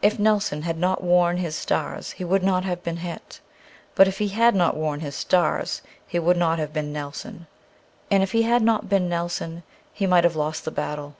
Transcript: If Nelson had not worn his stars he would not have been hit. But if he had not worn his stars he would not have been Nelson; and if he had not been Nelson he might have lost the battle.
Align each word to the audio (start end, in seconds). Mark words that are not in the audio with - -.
If 0.00 0.20
Nelson 0.20 0.62
had 0.62 0.78
not 0.78 1.02
worn 1.02 1.38
his 1.38 1.56
stars 1.56 2.12
he 2.12 2.24
would 2.24 2.44
not 2.44 2.62
have 2.64 2.84
been 2.84 2.98
hit. 2.98 3.40
But 3.96 4.06
if 4.06 4.18
he 4.18 4.28
had 4.28 4.54
not 4.54 4.76
worn 4.76 5.00
his 5.00 5.16
stars 5.16 5.82
he 6.06 6.20
would 6.20 6.36
not 6.36 6.60
have 6.60 6.72
been 6.72 6.92
Nelson; 6.92 7.48
and 8.08 8.22
if 8.22 8.30
he 8.30 8.42
had 8.42 8.62
not 8.62 8.88
been 8.88 9.08
Nelson 9.08 9.64
he 9.92 10.06
might 10.06 10.22
have 10.22 10.36
lost 10.36 10.64
the 10.66 10.70
battle. 10.70 11.16